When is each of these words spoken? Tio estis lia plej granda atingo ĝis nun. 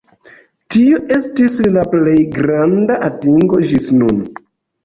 Tio 0.75 1.01
estis 1.17 1.59
lia 1.67 1.83
plej 1.91 2.17
granda 2.39 2.99
atingo 3.11 3.63
ĝis 3.73 3.93
nun. 4.01 4.27